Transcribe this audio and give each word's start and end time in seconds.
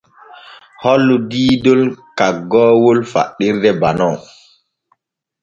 Hollu 0.81 1.15
diidol 1.29 1.81
kaggoowol 2.17 2.99
faɗɗirde 3.11 3.69
banon. 3.81 4.15